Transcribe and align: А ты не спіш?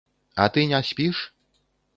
А 0.45 0.47
ты 0.55 0.63
не 0.71 0.81
спіш? 0.89 1.23